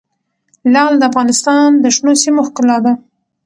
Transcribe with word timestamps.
لعل 0.73 0.93
د 0.99 1.03
افغانستان 1.11 1.69
د 1.83 1.85
شنو 1.95 2.13
سیمو 2.23 2.41
ښکلا 2.47 2.77
ده. 2.85 2.93